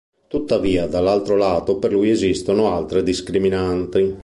Tuttavia 0.29 0.87
dall'altro 0.87 1.35
lato 1.35 1.77
per 1.77 1.91
lui 1.91 2.09
esistono 2.09 2.73
altre 2.73 3.03
discriminanti. 3.03 4.17